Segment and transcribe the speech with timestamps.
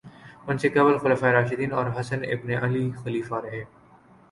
[0.47, 3.63] ان سے قبل خلفائے راشدین اور حسن ابن علی خلیفہ رہے